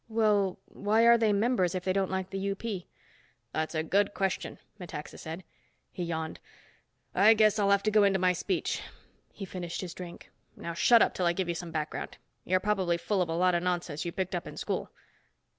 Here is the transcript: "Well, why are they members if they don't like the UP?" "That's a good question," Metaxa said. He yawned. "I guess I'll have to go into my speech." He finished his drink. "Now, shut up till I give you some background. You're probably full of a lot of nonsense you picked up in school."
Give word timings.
"Well, 0.09 0.57
why 0.65 1.05
are 1.05 1.15
they 1.15 1.31
members 1.31 1.75
if 1.75 1.83
they 1.83 1.93
don't 1.93 2.09
like 2.09 2.31
the 2.31 2.49
UP?" 2.49 2.63
"That's 3.53 3.75
a 3.75 3.83
good 3.83 4.15
question," 4.15 4.57
Metaxa 4.79 5.19
said. 5.19 5.43
He 5.91 6.01
yawned. 6.01 6.39
"I 7.13 7.35
guess 7.35 7.59
I'll 7.59 7.69
have 7.69 7.83
to 7.83 7.91
go 7.91 8.03
into 8.03 8.17
my 8.17 8.33
speech." 8.33 8.81
He 9.31 9.45
finished 9.45 9.81
his 9.81 9.93
drink. 9.93 10.31
"Now, 10.55 10.73
shut 10.73 11.03
up 11.03 11.13
till 11.13 11.27
I 11.27 11.33
give 11.33 11.49
you 11.49 11.53
some 11.53 11.69
background. 11.69 12.17
You're 12.45 12.59
probably 12.59 12.97
full 12.97 13.21
of 13.21 13.29
a 13.29 13.35
lot 13.35 13.53
of 13.53 13.61
nonsense 13.61 14.03
you 14.03 14.11
picked 14.11 14.33
up 14.33 14.47
in 14.47 14.57
school." 14.57 14.89